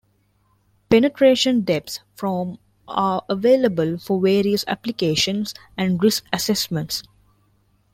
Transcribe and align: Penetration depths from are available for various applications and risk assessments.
Penetration 0.89 1.61
depths 1.61 1.99
from 2.15 2.57
are 2.87 3.23
available 3.29 3.99
for 3.99 4.19
various 4.19 4.65
applications 4.67 5.53
and 5.77 6.01
risk 6.01 6.25
assessments. 6.33 7.03